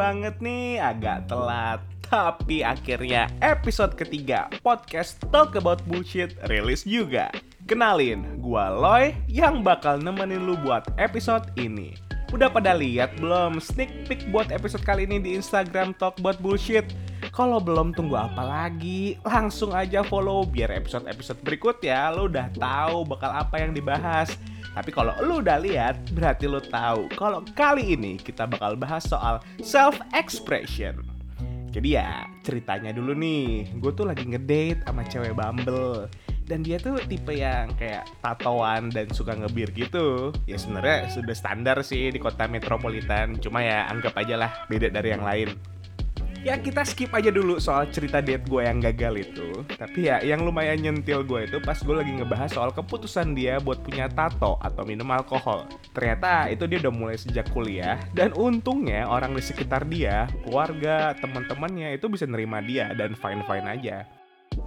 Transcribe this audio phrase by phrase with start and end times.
[0.00, 1.84] banget nih agak telat.
[2.08, 7.28] Tapi akhirnya episode ketiga podcast Talk About Bullshit rilis juga.
[7.68, 12.09] Kenalin, gua Loy yang bakal nemenin lu buat episode ini.
[12.30, 16.86] Udah pada lihat belum sneak peek buat episode kali ini di Instagram Talk About Bullshit?
[17.34, 23.02] Kalau belum tunggu apa lagi, langsung aja follow biar episode-episode berikut ya lo udah tahu
[23.02, 24.38] bakal apa yang dibahas.
[24.70, 29.42] Tapi kalau lo udah lihat, berarti lo tahu kalau kali ini kita bakal bahas soal
[29.58, 31.02] self expression.
[31.74, 36.06] Jadi ya ceritanya dulu nih, gue tuh lagi ngedate sama cewek Bumble
[36.50, 40.34] dan dia tuh tipe yang kayak tatoan dan suka ngebir gitu.
[40.50, 45.14] Ya sebenarnya sudah standar sih di kota metropolitan, cuma ya anggap aja lah beda dari
[45.14, 45.54] yang lain.
[46.40, 49.60] Ya kita skip aja dulu soal cerita date gue yang gagal itu.
[49.76, 53.84] Tapi ya yang lumayan nyentil gue itu pas gue lagi ngebahas soal keputusan dia buat
[53.84, 55.68] punya tato atau minum alkohol.
[55.92, 58.00] Ternyata itu dia udah mulai sejak kuliah.
[58.16, 63.68] Dan untungnya orang di sekitar dia keluarga teman-temannya itu bisa nerima dia dan fine fine
[63.68, 64.19] aja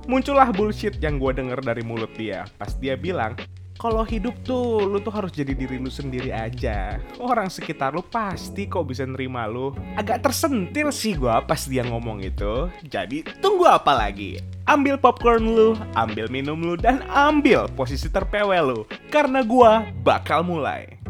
[0.07, 3.35] muncullah bullshit yang gue denger dari mulut dia pas dia bilang
[3.83, 7.03] kalau hidup tuh lu tuh harus jadi diri lu sendiri aja.
[7.19, 9.75] Orang sekitar lu pasti kok bisa nerima lu.
[9.99, 12.71] Agak tersentil sih gua pas dia ngomong itu.
[12.87, 14.39] Jadi tunggu apa lagi?
[14.63, 18.81] Ambil popcorn lu, ambil minum lu, dan ambil posisi terpewel lu.
[19.11, 21.02] Karena gua bakal mulai.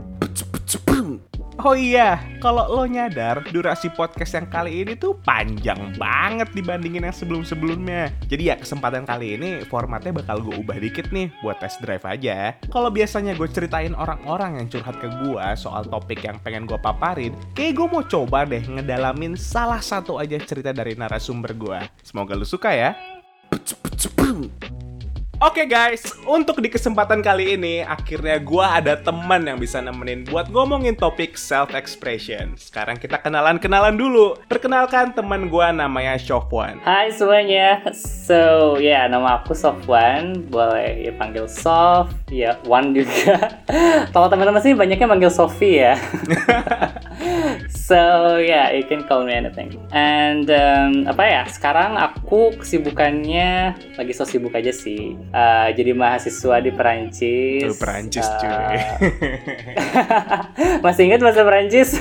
[1.61, 7.13] Oh iya, kalau lo nyadar, durasi podcast yang kali ini tuh panjang banget dibandingin yang
[7.13, 8.09] sebelum-sebelumnya.
[8.25, 12.57] Jadi ya kesempatan kali ini formatnya bakal gue ubah dikit nih buat test drive aja.
[12.73, 17.37] Kalau biasanya gue ceritain orang-orang yang curhat ke gue soal topik yang pengen gue paparin,
[17.53, 21.79] kayak gue mau coba deh ngedalamin salah satu aja cerita dari narasumber gue.
[22.01, 22.97] Semoga lo suka ya.
[25.43, 30.23] Oke okay guys, untuk di kesempatan kali ini akhirnya gue ada teman yang bisa nemenin
[30.23, 32.55] buat ngomongin topik self expression.
[32.55, 34.39] Sekarang kita kenalan-kenalan dulu.
[34.47, 36.79] Perkenalkan teman gue namanya Sofwan.
[36.87, 37.83] Hai semuanya.
[37.91, 40.47] So, ya yeah, nama aku Sofwan.
[40.47, 43.67] Boleh ya panggil Sof, ya Wan juga.
[44.15, 45.99] Kalau teman-teman sih banyaknya manggil Sofi ya.
[47.83, 49.75] so, yeah, you can call me anything.
[49.91, 51.43] And um, apa ya?
[51.51, 57.67] Sekarang aku kesibukannya lagi so sibuk aja sih uh, jadi mahasiswa di Perancis.
[57.67, 58.75] Tuh, Perancis uh, cuy.
[60.85, 61.99] Masih ingat bahasa Perancis?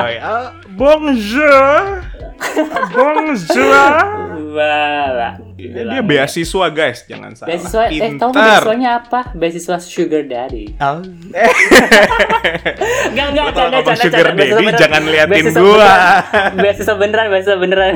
[0.00, 2.15] oh ya, bonjour.
[2.92, 3.96] Bonjour.
[4.56, 5.30] Wala.
[5.56, 7.48] Dia, dia beasiswa guys, jangan salah.
[7.52, 8.04] Beasiswa, Pintar.
[8.04, 9.20] eh tahu beasiswanya apa?
[9.32, 10.76] Beasiswa sugar daddy.
[10.76, 11.00] Oh.
[13.12, 14.76] Enggak enggak canda canda sugar daddy beneran.
[14.76, 15.76] jangan liatin beasiswa gua.
[15.76, 16.52] Beneran.
[16.60, 17.94] Beasiswa beneran, beasiswa beneran.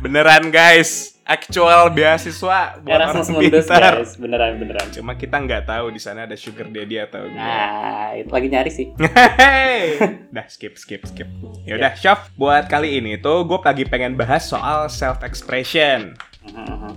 [0.00, 3.94] beneran guys actual beasiswa buat Erasmus orang Mundus, pintar.
[3.94, 4.12] Guys.
[4.18, 4.86] Beneran beneran.
[4.90, 7.38] Cuma kita nggak tahu di sana ada sugar daddy atau enggak.
[7.38, 8.86] Nah, itu lagi nyari sih.
[10.34, 11.30] Dah skip skip skip.
[11.62, 12.02] Ya udah, yeah.
[12.02, 16.18] Chef, buat kali ini tuh gue lagi pengen bahas soal self expression.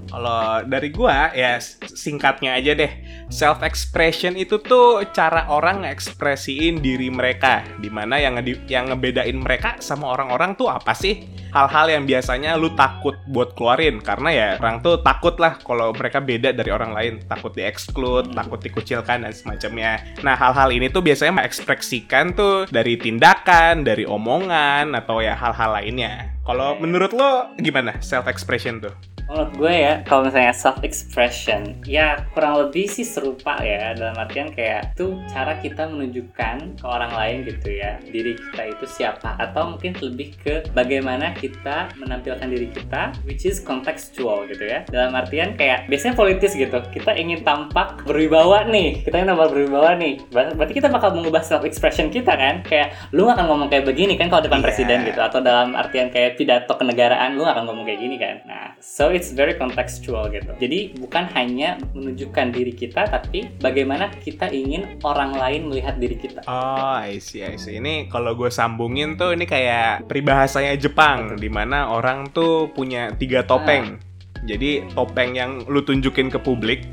[0.07, 2.91] Kalau dari gua ya singkatnya aja deh.
[3.27, 7.65] Self expression itu tuh cara orang ngekspresiin diri mereka.
[7.81, 11.27] Di mana yang nge yang ngebedain mereka sama orang-orang tuh apa sih?
[11.51, 16.17] Hal-hal yang biasanya lu takut buat keluarin karena ya orang tuh takut lah kalau mereka
[16.23, 20.01] beda dari orang lain, takut di-exclude, takut dikucilkan dan semacamnya.
[20.25, 26.33] Nah, hal-hal ini tuh biasanya mengekspresikan tuh dari tindakan, dari omongan atau ya hal-hal lainnya.
[26.41, 29.12] Kalau menurut lo gimana self expression tuh?
[29.33, 33.97] Menurut gue ya, kalau misalnya self expression, ya kurang lebih sih serupa ya.
[33.97, 38.85] Dalam artian kayak itu cara kita menunjukkan ke orang lain gitu ya diri kita itu
[38.85, 39.33] siapa.
[39.41, 44.85] Atau mungkin lebih ke bagaimana kita menampilkan diri kita, which is contextual gitu ya.
[44.85, 49.97] Dalam artian kayak biasanya politis gitu, kita ingin tampak berwibawa nih, kita ingin tampak berwibawa
[49.97, 53.89] nih, berarti kita bakal mengubah self expression kita kan, kayak lu gak akan ngomong kayak
[53.89, 54.69] begini kan kalau depan yeah.
[54.69, 54.97] presiden?
[55.09, 58.45] gitu, atau dalam artian kayak pidato kenegaraan lu gak akan ngomong kayak gini kan.
[58.45, 60.51] Nah, so it's very contextual gitu.
[60.59, 66.43] Jadi bukan hanya menunjukkan diri kita, tapi bagaimana kita ingin orang lain melihat diri kita.
[66.49, 67.79] Oh, I see, I see.
[67.79, 73.47] Ini kalau gue sambungin tuh ini kayak peribahasanya Jepang, di mana orang tuh punya tiga
[73.47, 73.95] topeng.
[73.95, 74.11] Ah.
[74.43, 76.83] Jadi topeng yang lu tunjukin ke publik,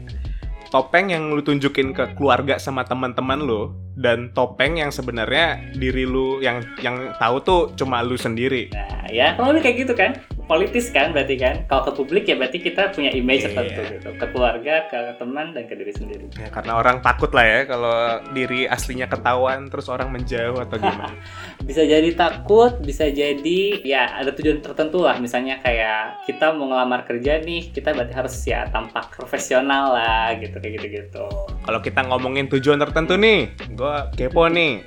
[0.70, 6.38] topeng yang lu tunjukin ke keluarga sama teman-teman lu, dan topeng yang sebenarnya diri lu
[6.38, 8.70] yang yang tahu tuh cuma lu sendiri.
[8.70, 10.14] Nah, ya kalau kayak gitu kan
[10.50, 11.62] politis kan berarti kan?
[11.70, 13.54] Kalau ke publik ya berarti kita punya image yeah.
[13.54, 14.08] tertentu gitu.
[14.18, 16.26] Ke keluarga ke teman dan ke diri sendiri.
[16.34, 17.94] Ya, karena orang takut lah ya kalau
[18.34, 21.14] diri aslinya ketahuan terus orang menjauh atau gimana.
[21.62, 25.22] Bisa jadi takut bisa jadi ya ada tujuan tertentu lah.
[25.22, 30.56] Misalnya kayak kita mau ngelamar kerja nih kita berarti harus ya tampak profesional lah gitu
[30.56, 31.24] kayak gitu gitu
[31.68, 34.80] kalau kita ngomongin tujuan tertentu nih gue kepo nih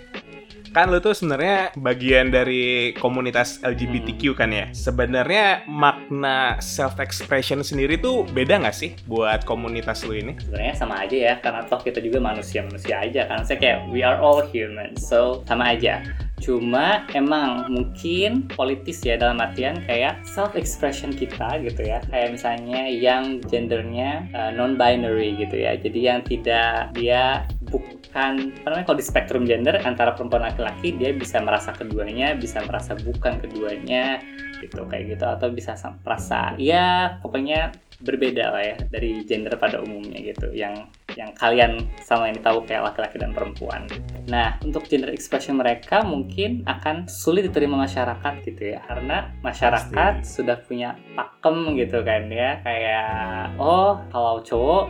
[0.73, 4.65] kan lu tuh sebenarnya bagian dari komunitas LGBTQ kan ya.
[4.73, 10.33] Sebenarnya makna self expression sendiri tuh beda nggak sih buat komunitas lu ini?
[10.41, 13.45] sebenarnya sama aja ya karena toh kita juga manusia manusia aja kan.
[13.45, 16.01] Saya kayak we are all human so sama aja.
[16.41, 22.03] Cuma emang mungkin politis ya dalam artian kayak self expression kita gitu ya.
[22.11, 24.27] Kayak misalnya yang gendernya
[24.57, 25.77] non binary gitu ya.
[25.79, 27.47] Jadi yang tidak dia
[27.81, 32.61] bukan apa namanya kalau di spektrum gender antara perempuan laki-laki dia bisa merasa keduanya bisa
[32.61, 34.21] merasa bukan keduanya
[34.63, 35.25] gitu kayak gitu.
[35.25, 35.75] Atau bisa
[36.05, 37.73] merasa ya pokoknya
[38.03, 40.51] berbeda lah ya dari gender pada umumnya gitu.
[40.51, 43.85] Yang yang kalian sama ini tahu kayak laki-laki dan perempuan.
[44.27, 48.79] Nah untuk gender expression mereka mungkin akan sulit diterima masyarakat gitu ya.
[48.87, 52.59] Karena masyarakat sudah punya pakem gitu kan ya.
[52.63, 54.85] Kayak oh kalau cowok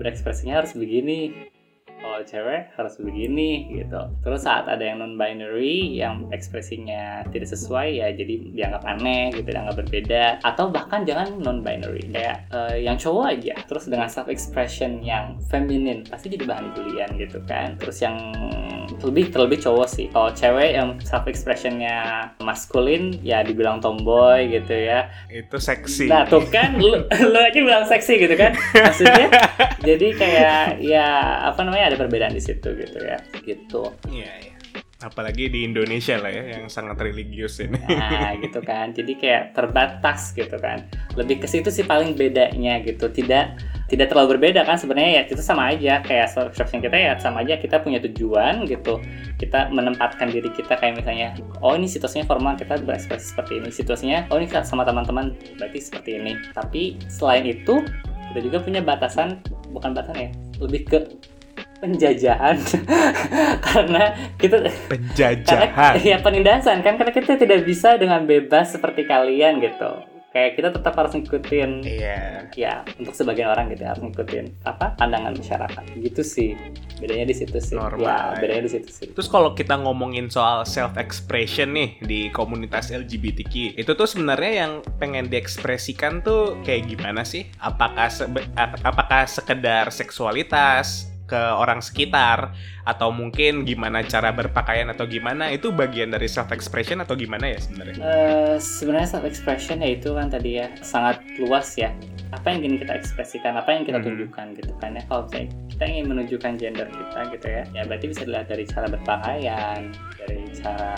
[0.00, 1.49] berekspresinya harus begini
[2.00, 4.00] kalau cewek harus begini gitu.
[4.24, 9.52] Terus saat ada yang non binary yang ekspresinya tidak sesuai ya jadi dianggap aneh gitu,
[9.52, 14.32] dianggap berbeda atau bahkan jangan non binary kayak eh, yang cowok aja terus dengan self
[14.32, 17.76] expression yang feminin pasti jadi bahan bulian gitu kan.
[17.76, 18.16] Terus yang
[19.04, 20.06] lebih terlebih cowok sih.
[20.10, 25.12] Kalau cewek yang self expressionnya maskulin ya dibilang tomboy gitu ya.
[25.28, 26.08] Itu seksi.
[26.08, 29.28] Nah tuh kan lu, lu aja bilang seksi gitu kan Maksudnya
[29.80, 31.06] jadi kayak ya
[31.50, 33.90] apa namanya ada perbedaan di situ gitu ya gitu.
[34.06, 34.54] Iya, iya.
[35.00, 37.80] Apalagi di Indonesia lah ya yang sangat religius ini.
[37.88, 38.92] Nah gitu kan.
[38.92, 40.84] Jadi kayak terbatas gitu kan.
[41.16, 43.08] Lebih ke situ sih paling bedanya gitu.
[43.08, 43.44] Tidak
[43.88, 45.32] tidak terlalu berbeda kan sebenarnya ya.
[45.32, 47.56] Itu sama aja kayak expression kita ya sama aja.
[47.56, 49.00] Kita punya tujuan gitu.
[49.40, 51.32] Kita menempatkan diri kita kayak misalnya
[51.64, 53.72] oh ini situasinya formal kita berekspresi seperti ini.
[53.72, 56.36] Situasinya oh ini sama teman-teman berarti seperti ini.
[56.52, 57.80] Tapi selain itu
[58.30, 59.40] kita juga punya batasan
[59.72, 60.98] bukan batasan ya lebih ke
[61.80, 62.56] penjajahan
[63.66, 64.02] karena
[64.36, 65.72] kita Penjajahan.
[65.72, 70.70] karena ya penindasan kan karena kita tidak bisa dengan bebas seperti kalian gitu kayak kita
[70.70, 72.46] tetap harus ngikutin Iya.
[72.54, 76.54] ya untuk sebagian orang gitu ya, harus ngikutin apa pandangan masyarakat gitu sih
[77.02, 78.38] bedanya di situ sih Normal, ya ya.
[78.38, 83.74] bedanya di situ sih Terus kalau kita ngomongin soal self expression nih di komunitas LGBTQ,
[83.74, 84.72] itu tuh sebenarnya yang
[85.02, 87.50] pengen diekspresikan tuh kayak gimana sih?
[87.58, 88.06] Apakah
[88.86, 92.50] apakah sekedar seksualitas ke orang sekitar
[92.82, 97.58] atau mungkin gimana cara berpakaian atau gimana itu bagian dari self expression atau gimana ya
[97.62, 97.94] sebenarnya?
[98.02, 101.94] Eh, sebenarnya self expression ya itu kan tadi ya sangat luas ya.
[102.34, 104.06] Apa yang ingin kita ekspresikan apa yang kita Mhm.
[104.06, 105.02] tunjukkan gitu kan ya.
[105.06, 108.86] Kalau misalnya kita ingin menunjukkan gender kita gitu ya ya berarti bisa dilihat dari cara
[108.90, 109.80] berpakaian
[110.18, 110.90] dari cara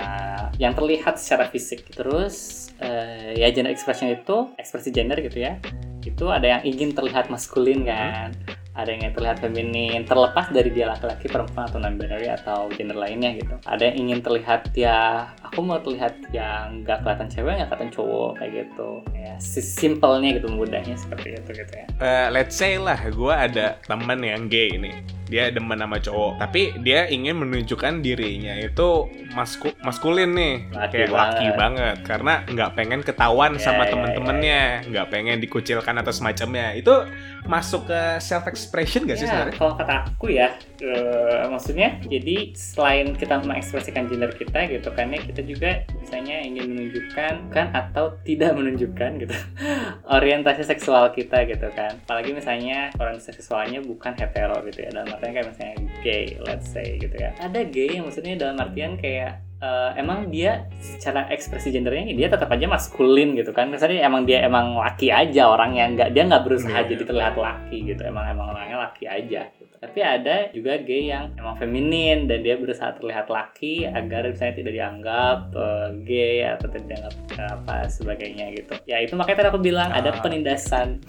[0.57, 1.85] yang terlihat secara fisik.
[1.93, 5.61] Terus eh, ya gender expression itu ekspresi gender gitu ya
[6.03, 8.35] itu ada yang ingin terlihat maskulin kan
[8.73, 13.37] ada yang terlihat feminin terlepas dari dia laki-laki perempuan atau non binary atau gender lainnya
[13.37, 13.55] gitu.
[13.69, 18.31] Ada yang ingin terlihat ya aku mau terlihat yang nggak kelihatan cewek nggak kelihatan cowok
[18.41, 18.91] kayak gitu.
[19.13, 21.87] Ya si simpelnya gitu mudahnya seperti itu gitu ya.
[22.01, 26.37] Eh, let's say lah gue ada temen yang gay ini dia demen sama cowok.
[26.37, 30.55] Tapi dia ingin menunjukkan dirinya itu masku maskulin nih.
[30.69, 31.57] Laki kayak laki banget.
[31.57, 31.97] banget.
[32.05, 34.63] Karena nggak pengen ketahuan Ya, sama ya, temen-temennya.
[34.87, 36.77] nggak pengen dikucilkan atau semacamnya.
[36.77, 37.09] Itu
[37.43, 39.57] masuk ke self expression gak sih Ya, sebenarnya?
[39.57, 45.19] kalau kata aku ya eh, maksudnya jadi selain kita mengekspresikan gender kita gitu kan ya
[45.19, 49.33] kita juga misalnya ingin menunjukkan kan atau tidak menunjukkan gitu.
[50.21, 51.97] Orientasi seksual kita gitu kan.
[52.05, 54.93] Apalagi misalnya orientasi seksualnya bukan hetero gitu ya.
[54.93, 59.01] Dalam artian kayak misalnya gay let's say gitu ya ada gay yang maksudnya dalam artian
[59.01, 63.73] kayak eh, emang dia secara ekspresi gendernya dia tetap aja maskulin gitu kan.
[63.73, 66.93] Misalnya emang dia emang laki aja orang yang nggak dia nggak berusaha Iya.
[66.93, 68.05] jadi terlihat laki gitu.
[68.05, 69.49] Emang emang orangnya laki aja.
[69.83, 74.73] Tapi ada juga gay yang emang feminin dan dia berusaha terlihat laki agar misalnya tidak
[74.79, 78.79] dianggap eh, gay atau tidak dianggap eh, apa sebagainya gitu.
[78.87, 80.23] Ya itu makanya tadi aku bilang ada Ah.
[80.23, 81.03] penindasan.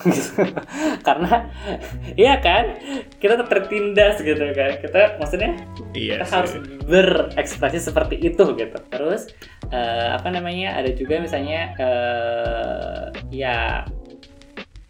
[1.08, 1.54] Karena
[2.18, 2.74] iya kan?
[3.22, 4.82] Kita tertindas gitu kan.
[4.82, 5.54] Kita maksudnya
[5.94, 6.54] iya kita harus
[6.90, 8.78] berekspresi seperti itu gitu.
[8.90, 9.30] Terus
[9.70, 13.86] eh, apa namanya ada juga misalnya eh, ya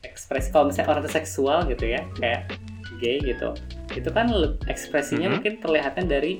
[0.07, 1.99] ekspresi kalau misalnya orang seksual gitu ya.
[2.15, 2.47] Kayak
[3.03, 3.51] gay gitu
[3.91, 4.31] itu kan
[4.65, 5.33] ekspresinya Mhm.
[5.35, 6.39] mungkin terlihatnya dari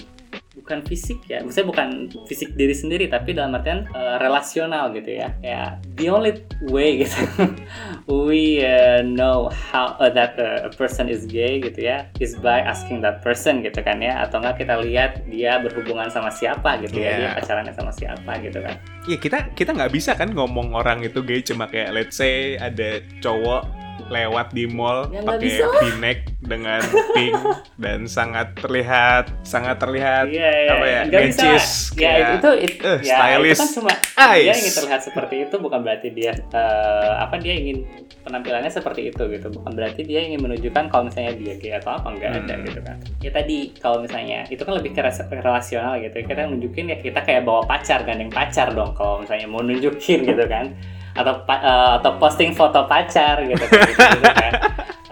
[0.54, 1.90] bukan fisik ya maksudnya bukan
[2.30, 6.32] fisik diri sendiri tapi dalam artian eh, relasional gitu ya kayak the only
[6.70, 7.18] way gitu
[8.30, 12.62] we uh, know how uh, that uh, a person is gay gitu ya is by
[12.62, 17.02] asking that person gitu kan ya atau enggak kita lihat dia berhubungan sama siapa gitu
[17.02, 17.18] ya Yeah.
[17.20, 21.20] dia pacarannya sama siapa gitu kan Iya kita kita nggak bisa kan ngomong orang itu
[21.26, 23.68] gay cuma kayak let's say ada cowok
[24.14, 26.80] lewat di mall Ya, pakai v-neck dengan
[27.12, 27.34] pink
[27.76, 30.72] dan sangat terlihat sangat terlihat Iya, iya.
[30.72, 31.18] apa ya bisa.
[31.18, 33.52] necis Ya, kayak itu, it- eh, ya, stylish.
[33.52, 34.44] itu kan cuma Ais.
[34.44, 37.78] dia ingin terlihat seperti itu bukan berarti dia eh, apa dia ingin
[38.22, 42.08] penampilannya seperti itu gitu bukan berarti dia ingin menunjukkan kalau misalnya dia gay atau apa
[42.08, 42.64] enggak ada Hmm.
[42.64, 45.02] gitu kan ya tadi kalau misalnya itu kan lebih ke
[45.34, 49.60] relasional gitu kita nunjukin ya kita kayak bawa pacar gandeng pacar dong kalau misalnya mau
[49.60, 50.72] nunjukin gitu kan
[51.14, 54.54] atau eh, atau posting foto pacar gitu kan, gitu kan.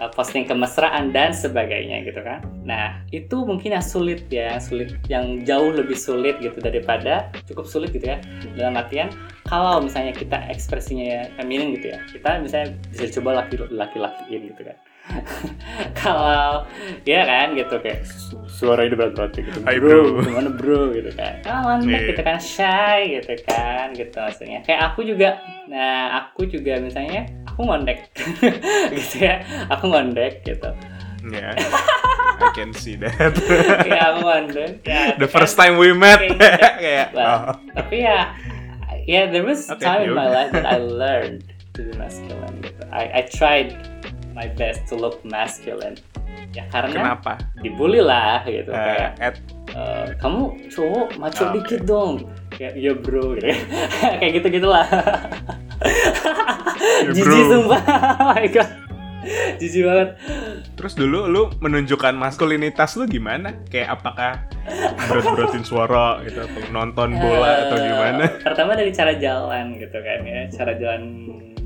[0.02, 2.42] Eh, posting kemesraan dan sebagainya gitu kan.
[2.66, 7.94] Nah itu mungkin yang sulit ya sulit yang jauh lebih sulit gitu daripada cukup sulit
[7.94, 8.18] gitu ya.
[8.58, 9.14] Dalam artian
[9.46, 14.62] kalau misalnya kita ekspresinya feminin gitu ya kita misalnya bisa coba laki laki lakiin gitu
[14.64, 14.76] kan
[15.94, 16.64] kalau
[17.02, 19.50] ya kan gitu kayak su- suaranya berat berat gitu.
[19.62, 20.22] Hai, bro bro.
[20.22, 21.34] gimana bro gitu kan.
[21.42, 21.98] Kawan Iya.
[22.08, 24.60] gitu kan shy gitu kan gitu maksudnya.
[24.62, 28.08] Kayak aku juga nah aku juga misalnya aku ngondek.
[28.92, 30.70] Gitu ya aku ngondek gitu.
[31.28, 31.54] Ya
[32.42, 33.14] I can see that.
[33.88, 35.14] Ya aku ngondek ya.
[35.16, 36.18] The first time we met.
[36.18, 37.56] Kayak- Well, oh.
[37.74, 38.32] tapi ya
[39.04, 41.42] ya there was Oke, time in my life that I learned
[41.74, 42.82] to be masculine gitu.
[42.90, 43.74] I I tried
[44.32, 45.96] my best to look masculine
[46.52, 49.36] ya karena kenapa dibully lah gitu Eh, kayak at
[49.70, 51.56] "Eh, kamu cowok maco Ah, oke.
[51.58, 52.12] dikit dong
[52.50, 53.48] kayak iya bro gitu
[54.20, 54.84] kayak gitu gitulah
[56.82, 57.80] Ya, jijik sumpah
[58.20, 58.68] oh my god
[59.56, 60.08] jijik banget
[60.74, 63.54] Terus dulu lu menunjukkan maskulinitas lu gimana?
[63.66, 64.42] Kayak apakah
[65.06, 68.24] berat-beratin suara gitu atau nonton bola atau Eh, gimana?
[68.40, 70.40] Pertama dari cara jalan gitu kan ya.
[70.50, 71.02] Cara jalan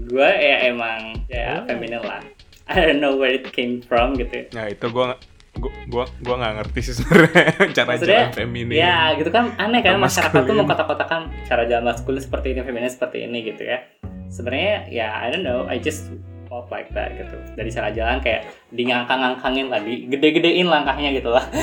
[0.05, 1.65] gue ya emang ya Oh.
[1.65, 2.21] feminin lah.
[2.71, 4.51] I don't know where it came from gitu.
[4.51, 5.15] Nah, itu gua
[5.57, 7.45] gua gua, gua nggak ngerti sih sebenarnya
[7.79, 8.75] cara Maksudnya, jalan feminin.
[8.75, 10.59] Ya gitu kan aneh kan masyarakat tuh maskulin.
[10.67, 13.79] mengkotak-kotakan cara jalan maskulin seperti ini, feminin seperti ini gitu ya.
[14.27, 16.11] Sebenarnya ya I don't know, I just
[16.51, 17.39] walk like that gitu.
[17.55, 21.47] Dari cara jalan kayak di ngangkang-ngangkangin lah, di gede-gedein langkahnya gitu lah.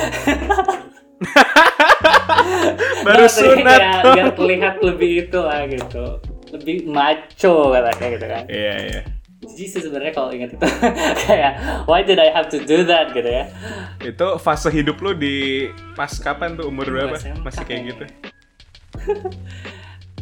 [3.06, 3.78] Baru sunat.
[3.78, 6.18] kayak biar terlihat lebih itu lah gitu.
[6.52, 8.42] Lebih maco katanya gitu kan.
[8.48, 9.02] Iya, iya.
[9.44, 10.66] Jijik sih sebenarnya kalau ingat itu.
[11.28, 11.52] Kayak
[11.84, 13.44] why did I have to do that gitu ya.
[14.00, 16.72] Itu fase hidup lu di pas kapan tuh?
[16.72, 17.16] Umur berapa?
[17.44, 18.04] Masih kayak gitu.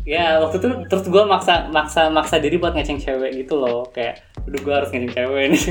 [0.02, 3.86] ya waktu itu terus gue maksa maksa maksa diri buat ngeceng cewek gitu loh.
[3.94, 5.62] Kayak udah gue harus ngeceng cewek nih.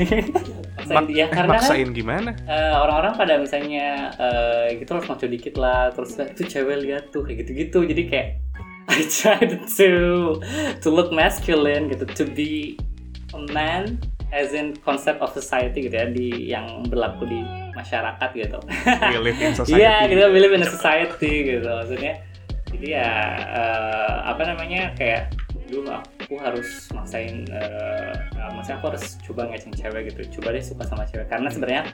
[0.72, 2.30] Maksain Mak- dia eh, karena kan maksain gimana?
[2.48, 7.22] eh, orang-orang pada misalnya eh, gitu harus maco dikit lah terus itu cewek lihat tuh
[7.22, 7.84] kayak gitu-gitu.
[7.86, 8.28] Jadi kayak
[8.90, 9.92] I tried to
[10.82, 12.74] to look masculine gitu to be
[13.50, 13.98] man
[14.32, 17.40] as in concept of society gitu ya di yang berlaku di
[17.76, 18.58] masyarakat gitu
[19.12, 19.80] We live in society.
[19.84, 22.14] Iya, kita we live in a society gitu maksudnya.
[22.72, 23.10] Jadi ya
[23.52, 25.36] eh, apa namanya kayak
[25.68, 28.12] dulu aku harus maksain eh,
[28.56, 30.40] maksudnya aku harus coba ngeceng cewek gitu.
[30.40, 31.84] Coba deh suka sama cewek karena sebenarnya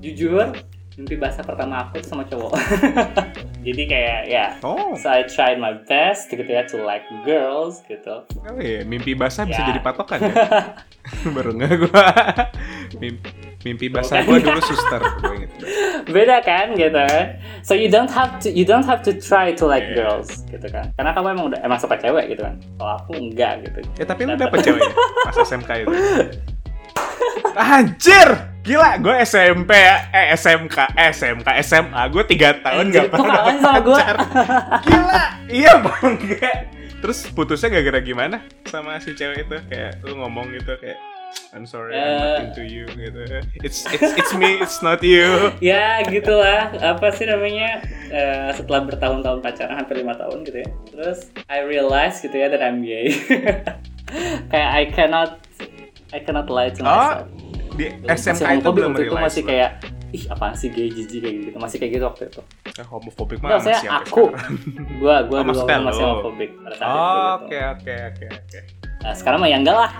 [0.00, 0.56] jujur
[0.96, 2.52] mimpi bahasa pertama aku tuh sama cowok.
[3.60, 8.24] Jadi kayak ya Oh, So I tried my best gitu ya to like girls gitu.
[8.24, 9.68] oh iya, mimpi basah bisa Ya.
[9.68, 10.32] jadi patokan ya?
[11.34, 12.06] Baru nggak gua.
[12.96, 13.28] Mimpi,
[13.62, 15.50] mimpi basah gua dulu suster, gua inget.
[16.06, 17.36] Beda kan gitu kan.
[17.60, 20.08] So you don't have to you don't have to try to like Yeah.
[20.08, 20.92] girls gitu kan.
[20.94, 22.56] Karena kamu emang udah emang suka cewek gitu kan.
[22.74, 23.80] Kalau aku enggak gitu.
[23.96, 24.64] Ya tapi lu Dapet.
[24.64, 24.94] cewek ya?
[25.22, 25.92] Pas SMK itu
[27.56, 28.28] Anjir
[28.60, 33.32] Gila gue SMP ya Eh SMK eh, SMK SMA Gue 3 tahun Anjir, gak pernah
[33.40, 34.16] kalah sama pacar.
[34.84, 36.14] Gila Iya bang
[37.00, 39.56] Terus putusnya gara-gara gimana Sama si cewek itu?
[39.66, 41.00] Kayak lu ngomong gitu kayak
[41.54, 42.42] I'm sorry I'm not Eh.
[42.42, 43.22] into you gitu.
[43.62, 45.54] It's it's it's me It's not you.
[45.62, 46.74] Ya gitulah.
[46.74, 47.86] Apa sih namanya?
[48.10, 50.68] Eh, setelah bertahun-tahun pacaran hampir lima tahun gitu ya.
[50.90, 53.14] Terus I realize gitu ya that I'm gay.
[54.50, 55.30] Kayak I cannot
[56.10, 57.30] I cannot lie to Oh myself
[57.80, 59.70] Di Masih SMK itu belum itu masih kayak
[60.10, 61.56] ih apaan sih gay jijik kayak gitu?
[61.56, 62.42] Masih kayak gitu waktu itu.
[62.76, 64.24] Eh, Homofobik mah masih aku.
[65.00, 66.56] gua Oh, dulu masih itu Oh, gitu.
[67.40, 69.90] Oke oke oke oke Nah, sekarang mah ya enggak lah.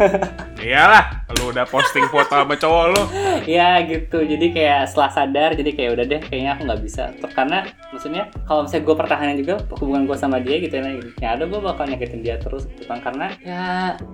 [0.66, 3.02] Iyalah Lu udah posting foto sama cowok lu.
[3.44, 4.22] Ya gitu.
[4.22, 7.04] Jadi kayak setelah sadar jadi kayak udah deh kayaknya aku nggak bisa.
[7.34, 10.86] Karena maksudnya kalau misalnya gue pertahanan juga hubungan gue sama dia gitu ya
[11.18, 13.02] ya ada gue bakal nyakitin dia terus gitu kan.
[13.02, 13.64] Karena ya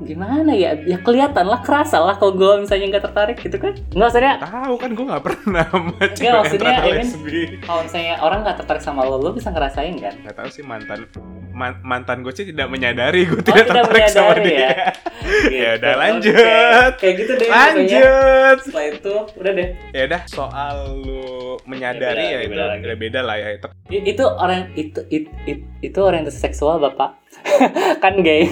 [0.02, 0.72] gimana ya?
[0.82, 3.76] Ya kelihatan lah kerasa lah kalau gue misalnya nggak tertarik gitu kan.
[3.92, 7.40] Nggak maksudnya Tahu kan gue gak pernah sama cewek Iya, maksudnya, mean- lesbi.
[7.60, 10.14] kalau misalnya orang nggak tertarik sama lo lo bisa ngerasain kan?
[10.24, 11.04] Gak tahu sih mantan
[11.52, 14.58] man- mantan gue sih tidak menyadari gue Oh, tidak tidak tertarik sama dia.
[14.58, 14.70] ya?
[15.22, 16.00] Ya Gitu, udah oke.
[16.02, 16.90] lanjut.
[16.98, 17.48] kayak gitu deh.
[17.48, 18.56] Lanjut.
[18.60, 21.22] setelah itu udah deh Ya udah soal lu
[21.64, 23.68] menyadari Ya, ya, beda- itu beda beda, beda lah ya itu.
[24.04, 27.21] Itu orang itu itu, itu, itu orientasi seksual bapak
[28.02, 28.48] kan gay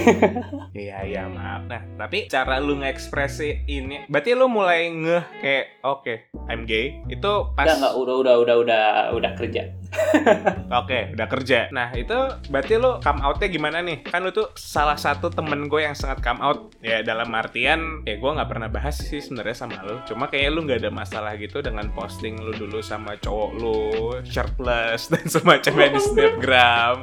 [0.71, 1.67] Iya iya maaf.
[1.67, 6.15] Nah tapi cara lu ngekspresi ini, berarti lu mulai ngeh kayak oke
[6.47, 9.63] I'm gay itu pas Enggak, enggak, udah, udah, udah, udah, udah kerja.
[10.81, 11.67] Oke, udah kerja.
[11.75, 12.15] Nah, itu
[12.49, 14.07] berarti lu come out-nya gimana nih?
[14.07, 16.71] Kan lu tuh salah satu temen gue yang sangat come out.
[16.79, 19.99] Ya, dalam artian, ya gue nggak pernah bahas sih sebenarnya sama lu.
[20.07, 23.81] Cuma kayak lu nggak ada masalah gitu dengan posting lu dulu sama cowok lu,
[24.23, 26.97] shirtless, dan semacamnya di Snapgram.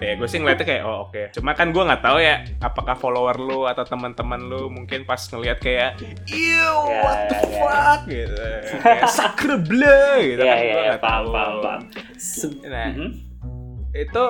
[0.00, 1.29] Ya, gue sih ngeliatnya kayak, oh oke.
[1.30, 5.58] Cuma kan gue nggak tahu ya, apakah follower lu atau teman-teman lu mungkin pas ngeliat
[5.58, 6.36] kayak, Ew,
[6.84, 7.60] Ya, what the ya, ya.
[7.60, 8.00] fuck?
[8.04, 8.46] Gitu.
[8.78, 10.58] Kayak, sacre bleu, gitu Iya, kan.
[10.58, 11.24] iya, Gua iya, nggak paham,
[12.64, 13.08] Nah, Mhm.
[13.92, 14.24] itu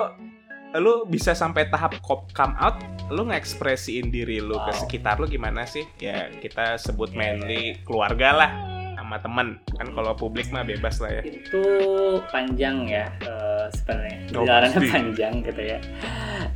[0.73, 2.79] lu bisa sampai tahap cop- come out
[3.11, 8.29] lu ngekspresiin diri lu ke sekitar lu gimana sih ya kita sebut Iya, mainly keluarga
[8.31, 8.51] lah
[8.95, 11.59] sama temen kan kalau publik mah bebas lah ya itu
[12.31, 14.87] panjang ya eh, sebenarnya Oh, perjalanannya pasti.
[14.87, 15.79] panjang gitu ya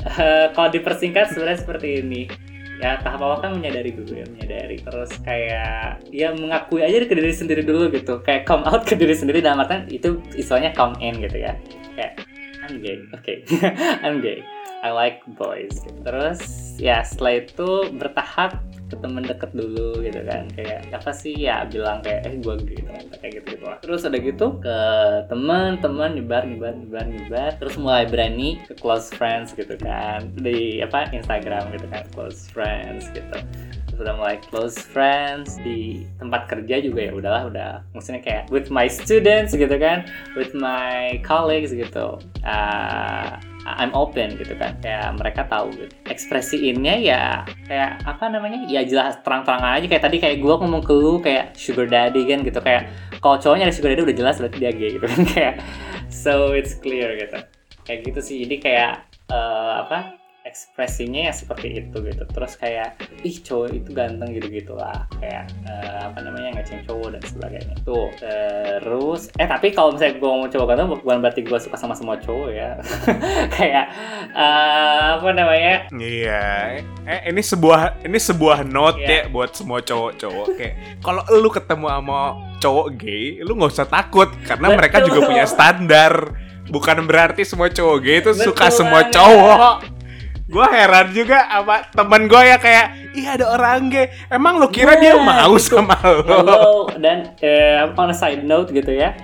[0.06, 2.30] Eh, kalau dipersingkat sebenarnya seperti ini.
[2.76, 4.78] Ya tahap awal kan menyadari dulu ya menyadari.
[4.78, 8.22] Terus kayak ya mengakui aja ke diri sendiri dulu gitu.
[8.22, 11.58] Kayak come out ke diri sendiri dalam artian itu istilahnya come in gitu ya.
[11.98, 12.22] Kayak
[12.68, 13.34] I'm gay oke.
[14.06, 14.44] I'm gay.
[14.86, 15.98] I like boys gitu.
[16.06, 16.42] terus
[16.78, 18.62] ya setelah itu bertahap
[18.96, 20.48] ke temen deket dulu gitu kan.
[20.56, 21.36] Kayak apa sih?
[21.36, 23.78] Ya bilang kayak eh gue gitu kan kayak gitu gitu lah.
[23.84, 24.78] Terus udah gitu ke
[25.28, 25.78] temen
[26.16, 30.32] nyebar nyebar nyebar nyebar terus mulai berani ke close friends gitu kan.
[30.40, 33.38] Di apa Instagram gitu kan close friends gitu.
[33.92, 35.60] Terus udah mulai close friends.
[35.60, 40.08] Di tempat kerja juga ya udahlah udah maksudnya kayak with my students gitu kan
[40.40, 42.20] with my colleagues gitu.
[42.46, 44.78] Ah, I'm open gitu kan.
[44.80, 45.90] Kayak mereka tahu gitu.
[46.06, 47.22] Ekspresiinnya ya
[47.66, 48.70] kayak apa namanya?
[48.70, 49.86] Ya jelas terang-terangan aja.
[49.90, 52.60] Kayak tadi kayak gue ngomong ke lu kayak sugar daddy kan gitu.
[52.62, 55.22] Kayak kalau cowoknya ada sugar daddy udah jelas berarti dia gay gitu kan.
[55.34, 55.54] Kayak
[56.14, 57.42] so it's clear gitu.
[57.84, 58.38] Kayak gitu sih.
[58.46, 58.94] Jadi kayak
[59.34, 60.25] eh, apa
[60.56, 62.24] ekspresinya ya seperti itu gitu.
[62.32, 62.96] Terus kayak
[63.28, 67.76] ih cowok itu ganteng gitu gitulah kayak eh, apa namanya ngeceng cowok dan sebagainya.
[67.84, 71.92] Tuh terus eh tapi kalau misalnya gue mau cowok ganteng bukan berarti gue suka sama
[71.92, 72.80] semua cowok ya.
[73.60, 73.86] Kayak
[74.32, 75.92] eh, apa namanya?
[75.92, 76.80] Iya.
[77.04, 79.28] Eh ini sebuah ini sebuah note Iya.
[79.28, 80.48] ya buat semua cowok-cowok.
[80.56, 82.20] Kayak kalau lu ketemu sama
[82.64, 84.32] cowok gay lu nggak usah takut.
[84.48, 85.30] Karena mereka juga Betul.
[85.36, 86.14] punya standar.
[86.66, 89.94] Bukan berarti semua cowok gay itu suka Betul semua cowok
[90.46, 94.94] gue heran juga sama temen gue ya kayak iya ada orang gay emang lu kira
[95.02, 95.82] dia Nah, mau gitu.
[95.82, 96.64] sama lo Hello
[97.02, 99.18] dan eh, on a side note gitu ya.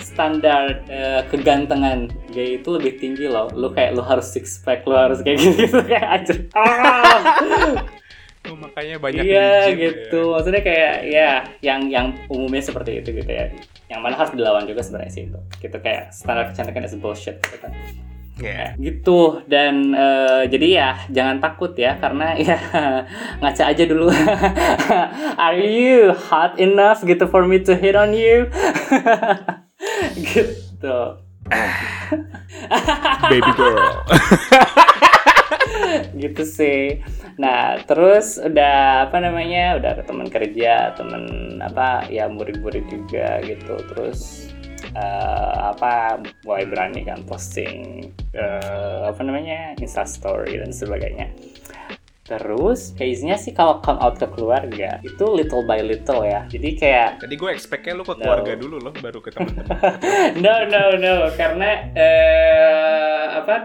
[0.00, 3.52] Standar eh, kegantengan gay itu lebih tinggi loh.
[3.52, 5.78] Lu kayak lu harus six pack lu harus kayak gitu, -gitu.
[5.92, 7.20] Kayak anjir ah!
[8.50, 10.34] Oh, makanya banyak iya gym, gitu.
[10.34, 11.30] Maksudnya kayak ya
[11.62, 13.52] yang yang umumnya seperti itu gitu ya.
[13.86, 15.38] Yang mana harus dilawan juga sebenarnya sih itu.
[15.60, 17.70] Gitu kayak standar kecantikan is bullshit gitu kan
[18.42, 19.46] Kayak gitu.
[19.46, 22.58] Dan eh, jadi ya jangan takut ya karena ya
[23.38, 24.10] ngaca aja dulu.
[25.46, 28.50] Are you hot enough gitu for me to hit on you?
[30.14, 30.98] Gitu.
[33.30, 33.98] Baby girl.
[36.14, 37.02] Gitu sih.
[37.38, 43.74] Nah terus udah apa namanya udah ke teman kerja temen apa ya murid-murid juga gitu.
[43.90, 44.51] Terus
[44.96, 51.32] eh, apa mulai berani kan posting eh, apa namanya instastory dan sebagainya.
[52.22, 56.46] Terus case-nya sih kalau come out ke keluarga itu little by little ya.
[56.48, 58.22] Jadi kayak tadi gue expect-nya lu ke No.
[58.22, 61.14] keluarga dulu loh baru ke temen-temen no no no.
[61.34, 63.56] Karena eh, apa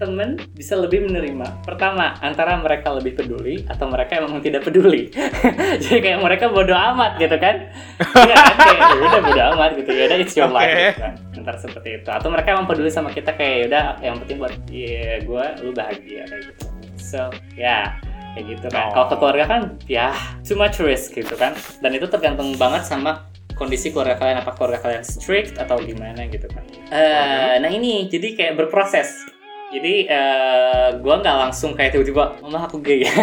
[0.00, 1.60] temen bisa lebih menerima.
[1.60, 5.12] Pertama antara mereka lebih peduli atau mereka emang tidak peduli.
[5.84, 7.68] Jadi kayak mereka bodoh amat gitu kan?
[8.30, 10.80] Ya kayak "Ya udah bodoh amat gitu ya udah it's your life Oke.
[10.80, 11.14] gitu kan.
[11.36, 12.08] Antara seperti itu.
[12.08, 15.70] Atau mereka emang peduli sama kita kayak "Ya udah yang penting buat ya gue lu
[15.76, 16.64] bahagia kayak gitu.
[16.96, 17.20] So
[17.54, 18.00] ya
[18.32, 18.88] kayak gitu kan.
[18.96, 21.52] Kalau ke keluarga kan ya too much risk gitu kan.
[21.84, 24.40] Dan itu tergantung banget sama kondisi keluarga kalian.
[24.40, 26.64] Apa keluarga kalian strict atau gimana gitu kan.
[26.88, 29.39] Eh, nah ini jadi kayak berproses
[29.70, 33.14] jadi eh gue nggak langsung kayak tiba-tiba mama aku gay ya.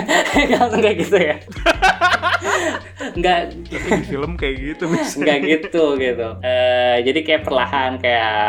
[0.48, 1.36] Nggak langsung kayak gitu ya.
[3.20, 3.40] Nggak.
[3.68, 5.24] Di film kayak gitu misalnya.
[5.24, 6.28] nggak gitu gitu.
[6.40, 8.40] Eh, jadi kayak perlahan kayak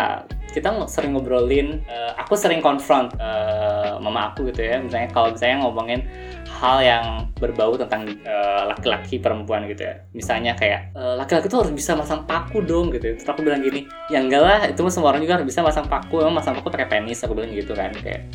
[0.49, 4.79] kita ng- sering ngobrolin eh, aku sering konfront eh, mama aku gitu ya.
[4.79, 6.01] Misalnya kalau misalnya ngomongin
[6.59, 7.05] hal yang
[7.39, 9.95] berbau tentang eh, laki-laki perempuan gitu ya.
[10.11, 13.87] Misalnya kayak eh, laki-laki tuh harus bisa masang paku dong gitu terus aku bilang gini
[14.11, 16.19] ya enggak lah itu mah semua orang juga harus bisa masang paku.
[16.19, 18.27] Emang masang paku pakai penis aku bilang gitu kan kayak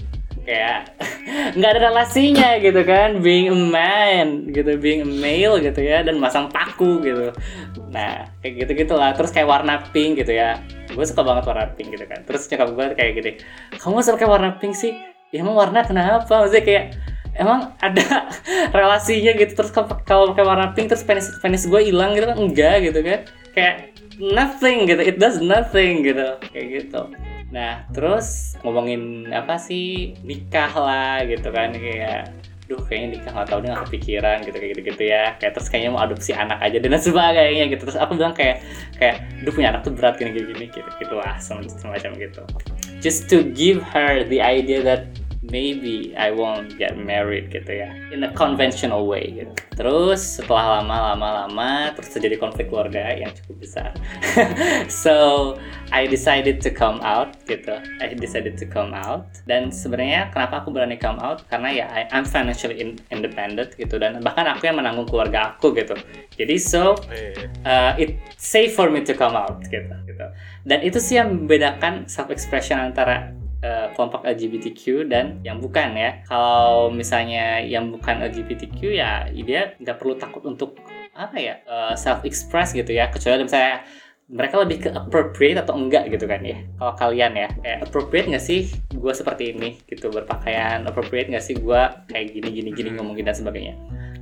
[0.43, 0.91] kayak
[1.59, 3.19] nggak ada relasinya gitu kan.
[3.19, 7.35] Being a man gitu being a male gitu ya dan masang paku gitu.
[7.91, 10.63] Nah kayak gitu gitulah terus kayak warna pink gitu ya.
[10.95, 12.23] Gue suka banget warna pink gitu kan.
[12.23, 13.31] Terus nyokap gue kayak gini
[13.75, 14.95] kamu suka warna pink sih?
[15.33, 16.29] Ya emang warna kenapa?
[16.45, 16.85] Maksudnya kayak
[17.37, 18.29] emang ada
[18.77, 22.37] relasinya gitu terus kalau pakai warna pink terus penis penis gue hilang gitu kan?
[22.37, 23.19] Enggak gitu kan?
[23.53, 23.75] Kayak
[24.21, 27.09] nothing gitu it does nothing gitu kayak gitu.
[27.53, 30.17] Nah terus ngomongin apa sih?
[30.21, 34.71] Nikah lah gitu kan kayak duh kayaknya nikah nggak tahu dia nggak kepikiran gitu kayak
[34.73, 35.23] gitu gitu ya.
[35.37, 37.81] Kayak terus kayaknya mau adopsi anak aja dan sebagainya gitu.
[37.89, 38.61] Terus aku bilang kayak
[38.97, 40.89] kayak duh punya anak tuh berat gini, gini gitu.
[41.01, 42.41] Gitu lah semacam gitu.
[43.03, 45.11] Just to give her the idea that
[45.51, 47.91] maybe I won't get married gitu ya.
[48.15, 49.51] In a conventional way gitu.
[49.75, 53.89] Terus setelah lama lama lama terus terjadi konflik keluarga yang cukup besar.
[54.87, 55.57] So
[55.91, 57.75] I decided to come out gitu.
[57.99, 59.27] I decided to come out.
[59.43, 61.43] Dan sebenarnya kenapa aku berani come out?
[61.51, 63.99] Karena ya I, I'm financially in, independent gitu.
[63.99, 65.99] Dan bahkan aku yang menanggung keluarga aku gitu.
[66.39, 66.95] Jadi so
[67.67, 70.25] uh, it safe for me to come out gitu gitu.
[70.63, 76.21] Dan itu sih yang membedakan self expression antara uh, kelompok LGBTQ dan yang bukan ya.
[76.27, 80.77] Kalau misalnya yang bukan LGBTQ ya dia nggak perlu takut untuk
[81.15, 83.07] apa ya uh, self express gitu ya.
[83.09, 83.87] Kecuali misalnya
[84.31, 88.41] mereka lebih ke appropriate atau enggak gitu kan ya kalau kalian ya kayak appropriate nggak
[88.43, 93.27] sih gue seperti ini gitu berpakaian appropriate nggak sih gue kayak gini gini gini ngomongin
[93.27, 93.75] dan sebagainya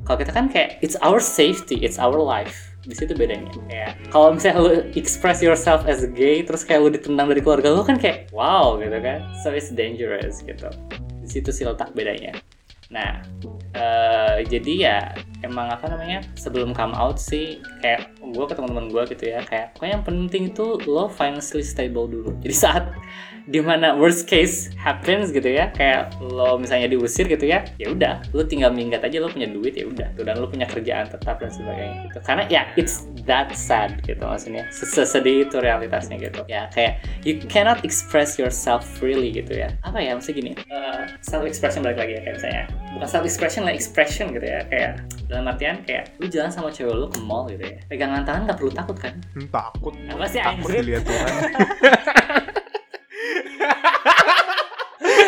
[0.03, 3.49] kalau kita kan kayak it's our safety it's our life di situ bedanya.
[3.69, 7.85] Kayak kalau misalnya lu express yourself as gay terus kayak lu ditendang dari keluarga lu
[7.85, 9.21] kan kayak wow gitu kan.
[9.45, 10.69] So it's dangerous gitu.
[11.21, 12.33] Di situ sih letak bedanya.
[12.89, 13.21] Nah
[13.77, 14.97] uh, jadi ya
[15.45, 19.73] emang apa namanya sebelum come out sih kayak gue ke teman-teman gue gitu ya kayak
[19.77, 22.33] pokoknya yang penting itu lo financially stable dulu.
[22.41, 22.85] Jadi saat
[23.47, 25.69] di mana worst case happens gitu ya.
[25.73, 29.73] Kayak lo misalnya diusir gitu ya ya udah lo tinggal minggat aja lo punya duit
[29.77, 32.19] ya udah tuh dan lo punya kerjaan tetap dan sebagainya gitu.
[32.25, 34.67] Karena ya it's that sad gitu maksudnya.
[34.69, 36.41] Sesedih itu realitasnya gitu.
[36.45, 39.73] Ya kayak you cannot express yourself freely gitu ya.
[39.81, 40.51] Apa ya maksudnya gini?
[40.69, 42.63] Uh, self expression balik lagi ya kayak misalnya.
[42.97, 44.61] Bukan self expression lah expression gitu ya.
[44.67, 47.77] Kayak dalam artian kayak lu jalan sama cewek lu ke mall gitu ya.
[47.87, 49.13] Pegangan tangan nggak perlu takut kan?
[49.33, 49.93] Hmm, takut.
[50.11, 51.31] Apa sih takut dilihat Tuhan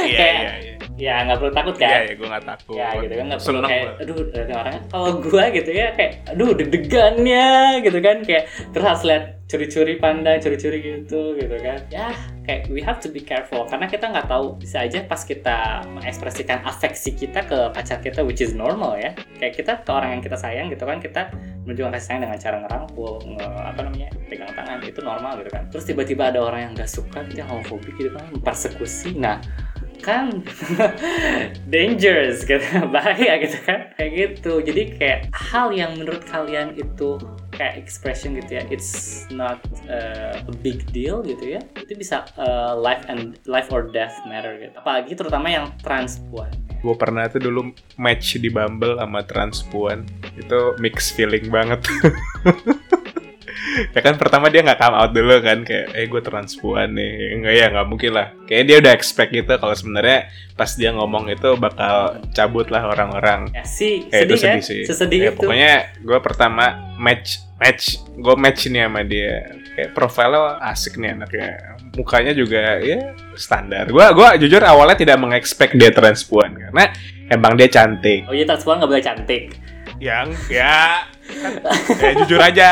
[0.03, 2.05] iya Kayak- iya iya ya nggak perlu takut kan?
[2.05, 2.75] Iya gue nggak takut.
[2.77, 4.15] Ya gitu kan nggak perlu kayak aduh
[4.53, 7.47] orangnya kalau gua gitu ya kayak aduh deg-degannya
[7.81, 11.79] gitu kan kayak terus harus lihat curi-curi pandang curi-curi gitu gitu kan.
[11.89, 12.13] Ya
[12.45, 16.61] kayak we have to be careful karena kita nggak tahu bisa aja pas kita mengekspresikan
[16.61, 19.17] afeksi kita ke pacar kita which is normal ya.
[19.41, 21.33] Kayak kita ke orang yang kita sayang gitu kan kita
[21.65, 25.63] menunjukkan kasih sayang dengan cara ngerangkul nge, apa namanya pegang tangan itu normal gitu kan.
[25.73, 29.17] Terus tiba-tiba ada orang yang nggak suka gitu homofobik gitu kan persekusi.
[29.17, 29.41] Nah
[30.03, 30.43] kan?
[31.73, 32.61] Dangerous gitu
[32.93, 33.95] bahaya gitu kan?
[33.95, 34.59] Kayak gitu.
[34.59, 37.15] Jadi kayak hal yang menurut kalian itu
[37.53, 42.73] kayak expression gitu ya it's not uh, a big deal gitu ya itu bisa uh,
[42.73, 44.75] life and life or death matter gitu.
[44.75, 46.51] Apalagi terutama yang transpuan
[46.83, 50.03] gue pernah tuh dulu match di Bumble sama transpuan
[50.35, 51.79] itu mix feeling banget
[53.93, 57.37] ya kan pertama dia nggak come out dulu kan kayak eh gue transpuan nih.
[57.39, 58.27] Enggak ya nggak mungkin lah.
[58.45, 63.49] Kayak dia udah expect gitu kalau sebenarnya pas dia ngomong itu bakal cabut lah orang-orang.
[63.53, 64.81] Ya sih kayak sedih itu kan sedih sih.
[64.85, 65.39] sesedih Ya, itu.
[65.39, 66.65] pokoknya gue pertama
[66.99, 69.35] match match gue match nih sama dia.
[69.73, 71.49] Kayak profilnya asik nih anaknya.
[71.93, 73.89] Mukanya juga ya standar.
[73.89, 76.93] Gue gua jujur awalnya tidak mengexpect dia transpuan karena
[77.29, 78.25] emang dia cantik.
[78.29, 79.43] Oh iya transpuan nggak boleh cantik.
[80.01, 81.53] Yang ya kan,
[82.01, 82.69] ya jujur aja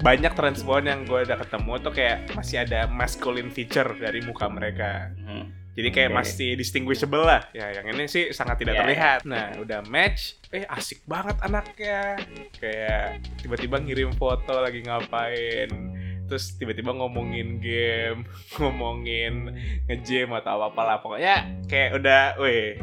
[0.00, 5.12] banyak transpuan yang gue udah ketemu tuh kayak masih ada masculine feature dari muka mereka.
[5.20, 5.52] Hmm.
[5.70, 6.18] jadi kayak Oke.
[6.20, 7.46] masih distinguishable lah.
[7.54, 9.20] Ya yang ini sih sangat tidak Ya, terlihat.
[9.24, 12.18] Nah udah match eh asik banget anaknya.
[12.58, 15.70] Kayak tiba-tiba ngirim foto lagi ngapain.
[16.26, 18.26] Terus tiba-tiba ngomongin game
[18.58, 20.96] ngomongin ngejam atau apa lah.
[21.00, 22.76] Pokoknya kayak udah weh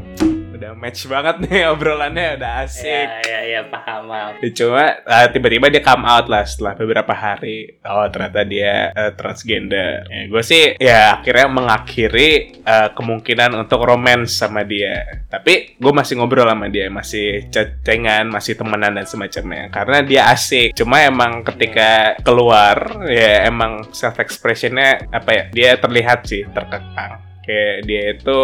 [0.57, 3.07] udah match banget nih obrolannya udah asik.
[3.07, 4.09] Ya ya ya paham.
[4.41, 7.77] Ya, cuma uh, tiba-tiba dia come out lah setelah beberapa hari.
[7.85, 10.09] Oh ternyata dia uh, transgender.
[10.09, 15.21] Ya, gue sih ya akhirnya mengakhiri uh, kemungkinan untuk romance sama dia.
[15.29, 19.69] Tapi gue masih ngobrol sama dia masih chattingan masih temenan dan semacamnya.
[19.69, 20.73] Karena dia asik.
[20.73, 27.21] Cuma emang ketika keluar ya emang self expressionnya apa ya dia terlihat sih terkekang.
[27.45, 28.39] Kayak dia itu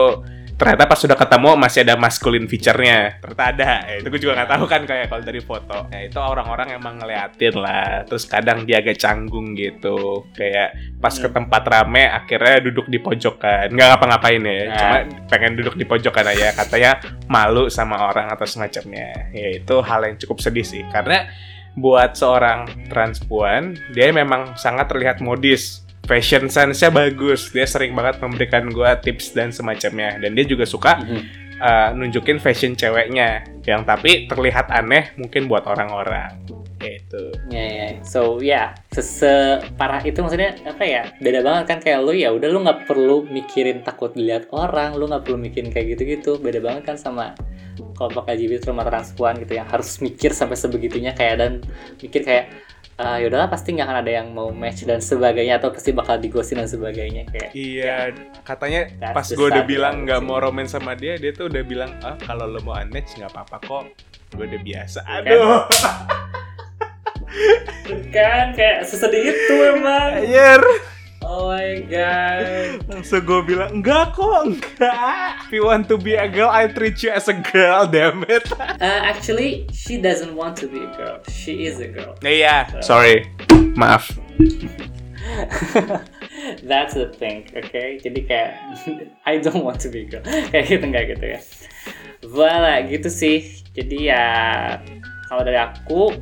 [0.63, 3.19] ternyata pas sudah ketemu masih ada masculine feature-nya.
[3.19, 3.71] Ternyata ada.
[3.83, 5.77] Ya, itu gue juga nggak tahu kan kayak kalau dari foto.
[5.91, 8.07] Ya itu orang-orang emang ngeliatin lah.
[8.07, 10.23] Terus kadang dia agak canggung gitu.
[10.31, 11.35] Kayak pas ke Hmm.
[11.35, 14.77] tempat rame akhirnya duduk di pojokan nggak ngapa-ngapain ya Nah.
[14.79, 14.97] cuma
[15.27, 16.91] pengen duduk di pojokan aja katanya
[17.27, 19.27] malu sama orang atau semacamnya.
[19.35, 20.87] Ya itu hal yang cukup sedih sih.
[20.87, 21.27] Karena
[21.73, 27.49] buat seorang transpuan dia memang sangat terlihat modis fashion sense-nya bagus.
[27.51, 30.19] Dia sering banget memberikan gue tips dan semacamnya.
[30.19, 31.21] Dan dia juga suka Mhm.
[31.63, 36.43] uh, nunjukin fashion ceweknya yang tapi terlihat aneh mungkin buat orang-orang.
[36.83, 37.31] Gitu.
[37.47, 37.87] Ya ya.
[38.03, 39.63] So ya, yeah.
[39.79, 41.07] parah itu maksudnya apa ya?
[41.23, 45.07] Beda banget kan kayak lu ya udah lu nggak perlu mikirin takut dilihat orang, lu
[45.07, 46.35] nggak perlu mikirin kayak gitu-gitu.
[46.43, 47.31] Beda banget kan sama
[47.95, 51.51] kelompok LGBT rumah transpuan gitu yang harus mikir sampai sebegitunya kayak dan
[51.97, 52.51] mikir kayak
[52.99, 56.19] uh, ya udahlah pasti nggak akan ada yang mau match dan sebagainya atau pasti bakal
[56.21, 58.13] digosin dan sebagainya kayak Iya,
[58.45, 61.91] katanya That's pas gue udah bilang nggak mau romen sama dia, dia tuh udah bilang,
[62.05, 63.83] ah kalau lo mau unmatch nggak apa-apa kok,
[64.37, 64.99] gue udah biasa.
[65.01, 65.25] Kan?
[65.25, 65.61] Aduh,
[68.13, 70.21] kan kayak sesedih itu emang.
[70.21, 70.61] anjir.
[71.23, 72.83] Oh my god.
[72.91, 75.47] Langsung gue bilang, enggak kok, enggak.
[75.47, 78.51] If you want to be a girl, I treat you as a girl, damn it.
[78.59, 81.23] Uh, actually, she doesn't want to be a girl.
[81.31, 82.19] She is a girl.
[82.19, 83.31] Iya, sorry.
[83.79, 84.11] Maaf.
[86.67, 88.03] That's the thing, oke?
[88.03, 88.51] Jadi kayak
[89.29, 90.23] I don't want to be a girl.
[90.51, 91.39] kayak gitu nggak gitu ya.
[92.27, 93.63] Voilà, gitu sih.
[93.71, 94.25] Jadi ya
[95.31, 96.13] kalau dari aku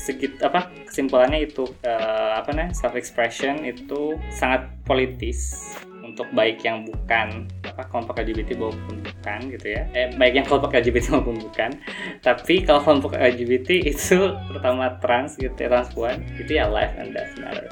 [0.00, 5.70] segit apa kesimpulannya itu eh, apa namanya self expression itu sangat politis
[6.02, 9.86] untuk baik yang bukan apa kelompok LGBT maupun bukan gitu ya.
[9.94, 11.70] Eh, baik yang kelompok LGBT maupun bukan.
[12.18, 17.30] Tapi kalau kelompok LGBT itu terutama trans gitu ya transpuan itu ya life and death
[17.38, 17.70] matter.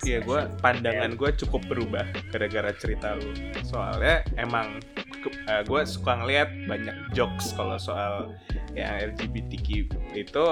[0.00, 3.36] Iya, gue pandangan gue cukup berubah gara-gara cerita lu.
[3.68, 4.80] Soalnya emang
[5.66, 8.32] gue suka ngeliat banyak jokes kalau soal
[8.72, 10.46] yang LGBTQ itu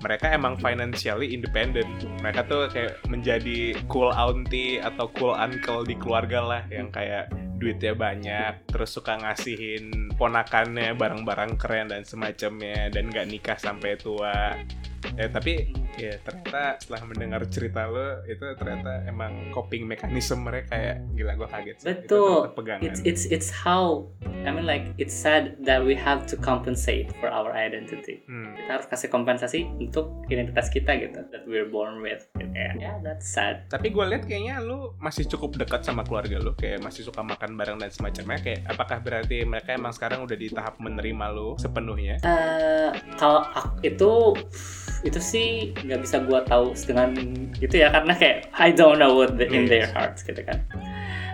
[0.00, 1.88] mereka emang financially independent.
[2.24, 7.28] Mereka tuh kayak menjadi cool auntie atau cool uncle di keluarga lah yang kayak
[7.60, 14.56] duitnya banyak, terus suka ngasihin ponakannya barang-barang keren dan semacamnya dan nggak nikah sampai tua.
[15.20, 15.68] Ya tapi
[16.00, 21.48] ya ternyata setelah mendengar cerita lo itu ternyata emang coping mekanisme mereka kayak gila gue
[21.48, 21.86] kaget sih.
[21.86, 22.36] Itu Betul.
[22.56, 22.82] pegangan.
[22.86, 27.28] it's it's it's how I mean like it's sad that we have to compensate for
[27.28, 28.54] our identity Hmm.
[28.54, 32.94] kita harus kasih kompensasi untuk identitas kita gitu that we're born with gitu ya yeah
[33.02, 37.02] that's sad Tapi gue lihat kayaknya lu masih cukup dekat sama keluarga lu, kayak masih
[37.02, 38.38] suka makan bareng dan semacamnya.
[38.40, 42.18] Kayak apakah berarti mereka emang sekarang udah di tahap menerima lu sepenuhnya?
[42.22, 44.12] Eh, kalau aku itu
[45.00, 47.10] itu sih nggak bisa gua tahu dengan
[47.58, 49.70] gitu ya karena kayak I don't know what the, in Yes.
[49.70, 50.62] their hearts gitu kan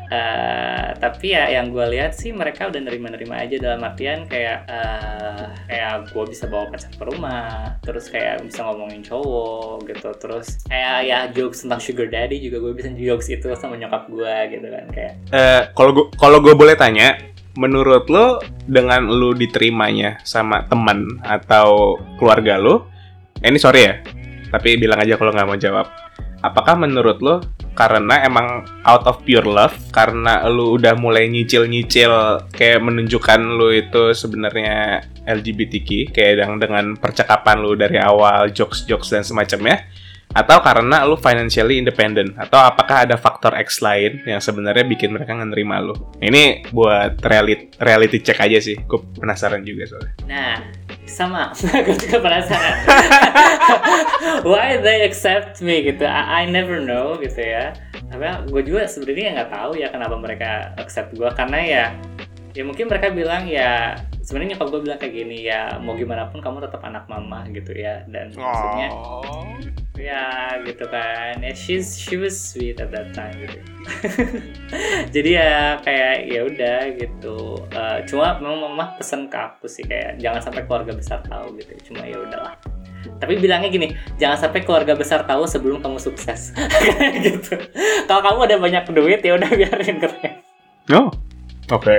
[0.07, 5.45] Eh, tapi ya yang gue lihat sih mereka udah nerima-nerima aja dalam artian kayak eh,
[5.67, 11.11] kayak gue bisa bawa pacar ke rumah terus kayak bisa ngomongin cowok gitu terus kayak
[11.11, 14.85] ya jokes tentang sugar daddy juga gue bisa jokes itu sama nyokap gue gitu kan
[14.95, 17.19] kayak Eh, kalau gue kalau gue boleh tanya,
[17.59, 22.87] menurut lo dengan lu diterimanya sama teman atau keluarga lo,
[23.43, 23.95] eh, ini sorry ya,
[24.57, 25.87] tapi bilang aja kalau nggak mau jawab.
[26.41, 27.45] Apakah menurut lo
[27.77, 34.17] karena emang out of pure love, karena lu udah mulai nyicil-nyicil kayak menunjukkan lu itu
[34.17, 39.85] sebenarnya LGBTQ, kayak dengan, percakapan lu dari awal, jokes-jokes dan semacamnya,
[40.35, 45.33] atau karena lu financially independent atau apakah ada faktor X lain yang sebenarnya bikin mereka
[45.37, 50.59] ngenerima lu ini buat reality reality check aja sih gue penasaran juga soalnya Nah,
[51.07, 51.55] sama.
[51.87, 52.77] Gue juga penasaran.
[54.51, 56.03] Why they accept me gitu?
[56.03, 57.79] I, I never know gitu ya.
[58.11, 61.85] Tapi gue juga sebenarnya nggak tahu ya kenapa mereka accept gue karena ya
[62.55, 66.43] ya mungkin mereka bilang ya sebenarnya nyokap gue bilang kayak gini ya mau gimana pun
[66.43, 68.03] kamu tetap anak mama gitu ya.
[68.11, 69.55] Dan maksudnya oh
[69.95, 71.39] ya gitu kan.
[71.39, 73.59] Ya she's she was sweet at that time gitu.
[75.15, 77.39] Jadi ya kayak ya udah gitu.
[77.71, 81.95] Eh, cuma memang mama pesen ke aku sih kayak jangan sampai keluarga besar tahu gitu.
[81.95, 82.59] Cuma ya udahlah.
[83.23, 86.51] Tapi bilangnya gini jangan sampai keluarga besar tahu sebelum kamu sukses.
[86.59, 87.55] Kayak gitu.
[88.11, 90.47] Kalau kamu ada banyak duit ya udah biarin keren
[90.87, 91.11] no
[91.75, 91.97] oke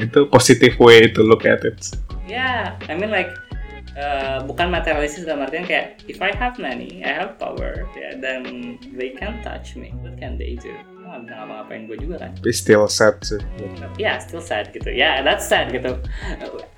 [0.00, 1.78] itu positive way to look at it.
[2.24, 3.30] Ya I mean like
[3.98, 8.76] eh, bukan materialistis dalam artian kayak if I have money I have power ya dan
[8.94, 9.92] they can touch me.
[10.00, 10.74] What can they do?
[11.10, 12.30] Nggak bisa ngapa-ngapain gue juga kan.
[12.38, 13.42] Tapi still sad sih.
[13.98, 14.94] Ya still sad gitu.
[14.94, 15.98] Ya that's sad gitu.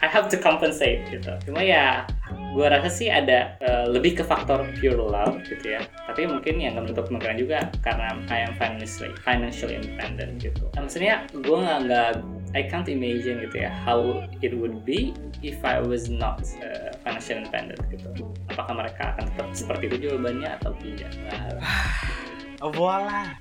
[0.00, 1.37] I have to compensate gitu.
[1.44, 2.08] Cuma ya
[2.56, 5.85] gue rasa sih ada eh, lebih ke faktor pure love gitu ya.
[6.08, 10.64] Tapi mungkin yang nggak menutup kemungkinan juga karena I am financially financially independent gitu.
[10.72, 12.11] Nah, maksudnya gue nggak nggak
[12.52, 17.44] I can't imagine gitu ya how it would be if I was not uh, financially
[17.44, 18.08] independent gitu
[18.52, 23.36] apakah mereka akan tetap seperti itu jawabannya atau tidak Nah, voila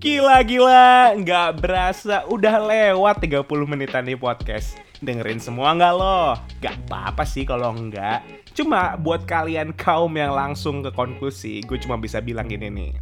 [0.00, 4.80] Gila gila, nggak berasa udah lewat 30 menitan di podcast.
[5.04, 6.40] Dengerin semua nggak lo?
[6.64, 8.24] Gak apa-apa sih kalau enggak.
[8.56, 12.92] Cuma buat kalian kaum yang langsung ke konklusi, gue cuma bisa bilang gini nih.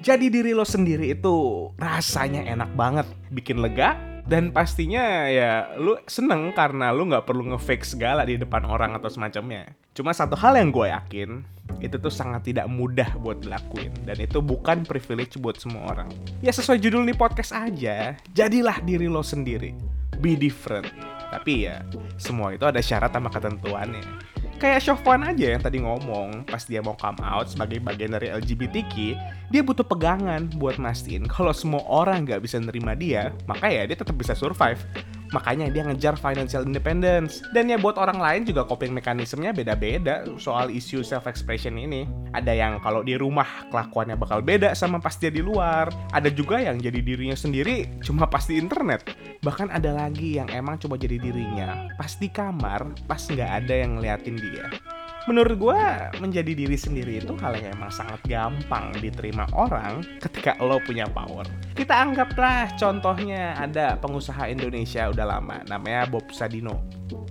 [0.00, 6.56] Jadi diri lo sendiri itu rasanya enak banget, bikin lega, dan pastinya ya lu seneng
[6.56, 9.68] karena lu nggak perlu ngefake segala di depan orang atau semacamnya.
[9.92, 11.44] Cuma satu hal yang gue yakin,
[11.84, 13.92] itu tuh sangat tidak mudah buat dilakuin.
[14.08, 16.08] Dan itu bukan privilege buat semua orang.
[16.40, 19.76] Ya sesuai judul nih podcast aja, jadilah diri lo sendiri.
[20.24, 20.88] Be different.
[21.28, 21.84] Tapi ya,
[22.16, 24.31] semua itu ada syarat sama ketentuannya
[24.62, 28.94] kayak Chauffan aja yang tadi ngomong pas dia mau come out sebagai bagian dari LGBTQ
[29.50, 33.98] dia butuh pegangan buat mastiin kalau semua orang nggak bisa nerima dia maka ya dia
[33.98, 34.78] tetap bisa survive
[35.32, 37.40] Makanya dia ngejar financial independence.
[37.50, 42.04] Dan ya buat orang lain juga coping mekanismenya beda-beda soal isu self expression ini.
[42.36, 45.88] Ada yang kalau di rumah kelakuannya bakal beda sama pas dia di luar.
[46.12, 49.08] Ada juga yang jadi dirinya sendiri cuma pas di internet.
[49.42, 53.98] Bahkan ada lagi yang emang coba jadi dirinya pas di kamar, pas nggak ada yang
[53.98, 54.68] ngeliatin dia
[55.30, 55.82] menurut gue
[56.18, 61.46] menjadi diri sendiri itu hal yang emang sangat gampang diterima orang ketika lo punya power.
[61.72, 66.82] Kita anggaplah contohnya ada pengusaha Indonesia udah lama namanya Bob Sadino.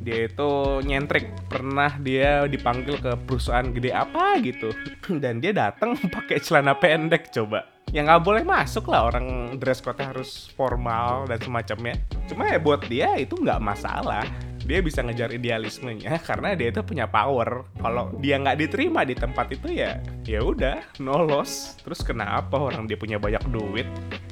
[0.02, 4.74] Dia itu nyentrik, pernah dia dipanggil ke perusahaan gede apa gitu
[5.24, 10.00] dan dia datang pakai celana pendek coba ya nggak boleh masuk lah orang dress code
[10.00, 14.24] harus formal dan semacamnya cuma ya buat dia itu nggak masalah
[14.72, 17.68] dia bisa ngejar idealismenya karena dia itu punya power.
[17.76, 21.76] Kalau dia nggak diterima di tempat itu ya, ya udah, no loss.
[21.84, 23.84] Terus kenapa orang dia punya banyak duit?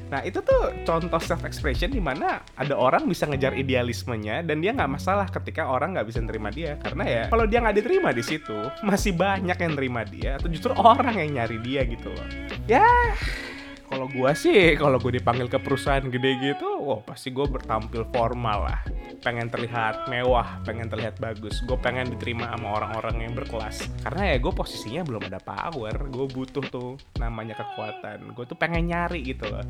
[0.08, 4.74] Nah itu tuh contoh self expression di mana ada orang bisa ngejar idealismenya dan dia
[4.74, 8.24] nggak masalah ketika orang nggak bisa nerima dia karena ya kalau dia nggak diterima di
[8.26, 12.26] situ masih banyak yang nerima dia atau justru orang yang nyari dia gitu loh.
[12.66, 13.14] Ya
[13.90, 18.70] kalau gue sih kalau gue dipanggil ke perusahaan gede gitu, wah pasti gue bertampil formal
[18.70, 18.80] lah
[19.20, 21.60] pengen terlihat mewah, pengen terlihat bagus.
[21.68, 23.86] Gue pengen diterima sama orang-orang yang berkelas.
[24.00, 26.08] Karena ya gue posisinya belum ada power.
[26.08, 28.32] Gue butuh tuh namanya kekuatan.
[28.32, 29.62] Gue tuh pengen nyari gitu loh.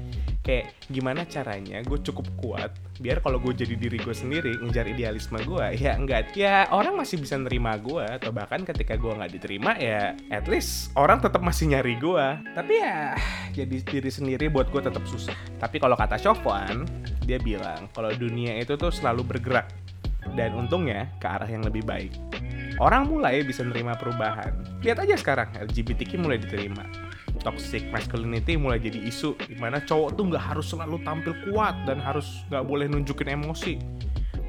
[0.46, 5.40] Kayak gimana caranya gue cukup kuat biar kalau gue jadi diri gue sendiri ngejar idealisme
[5.40, 9.72] gue ya enggak ya orang masih bisa nerima gue atau bahkan ketika gue nggak diterima
[9.80, 13.16] ya at least orang tetap masih nyari gue tapi ya
[13.56, 16.85] jadi diri sendiri buat gue tetap susah tapi kalau kata Chauvan
[17.25, 19.70] dia bilang kalau dunia itu tuh selalu bergerak
[20.37, 22.12] dan untungnya ke arah yang lebih baik.
[22.81, 24.53] Orang mulai bisa nerima perubahan.
[24.81, 26.85] Lihat aja sekarang LGBTQ mulai diterima.
[27.40, 32.01] Toxic masculinity mulai jadi isu di mana cowok tuh nggak harus selalu tampil kuat dan
[32.01, 33.81] harus nggak boleh nunjukin emosi.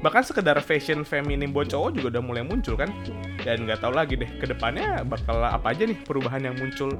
[0.02, 2.92] Bahkan sekedar fashion feminim buat cowok juga udah mulai muncul kan.
[3.40, 6.92] Dan nggak tahu lagi deh ke depannya bakal apa aja nih perubahan yang muncul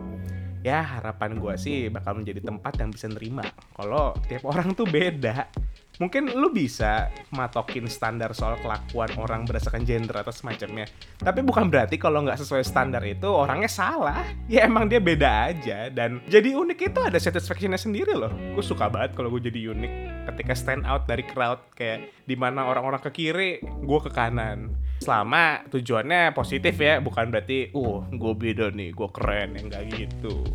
[0.63, 3.43] ya harapan gue sih bakal menjadi tempat yang bisa nerima
[3.75, 5.51] kalau tiap orang tuh beda.
[6.01, 10.89] Mungkin lu bisa matokin standar soal kelakuan orang berdasarkan gender atau semacamnya.
[11.21, 14.25] Tapi bukan berarti kalau nggak sesuai standar itu orangnya salah.
[14.49, 15.93] Ya emang dia beda aja.
[15.93, 18.33] Dan jadi unik itu ada satisfactionnya sendiri loh.
[18.57, 19.93] Gue suka banget kalau gue jadi unik.
[20.33, 25.67] Ketika stand out dari crowd kayak di mana orang-orang ke kiri gue ke kanan selama
[25.67, 30.47] tujuannya positif ya bukan berarti uh gue beda nih gue keren yang gak gitu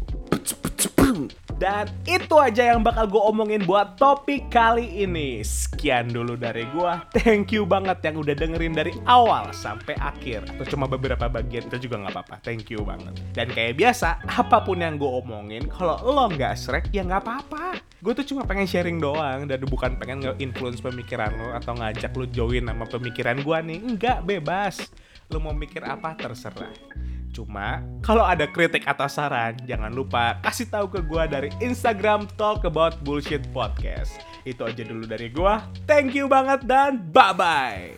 [1.58, 5.41] dan itu aja yang bakal gue omongin buat topik kali ini.
[5.41, 6.93] Sekian dulu dari gue.
[7.17, 10.46] Thank you banget yang udah dengerin dari awal sampai akhir.
[10.54, 12.36] Atau cuma beberapa bagian itu juga nggak apa-apa.
[12.46, 13.17] Thank you banget.
[13.34, 17.82] Dan kayak biasa, apa pun yang gue omongin, kalau lo nggak srek ya nggak apa-apa.
[17.98, 22.30] Gue tuh cuma pengen sharing doang dan bukan pengen nge-influence pemikiran lo atau ngajak lo
[22.30, 23.80] join sama pemikiran gue nih.
[23.82, 24.86] Enggak, bebas.
[25.34, 26.70] Lo mau mikir apa terserah.
[27.32, 32.63] Cuma kalau ada kritik atau saran, jangan lupa kasih tahu ke gue dari Instagram Talk
[32.63, 34.18] About Bullshit Podcast.
[34.48, 35.54] Itu aja dulu dari gue.
[35.86, 37.98] Thank you banget dan bye bye.